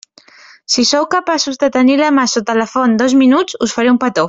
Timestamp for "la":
2.03-2.09, 2.63-2.67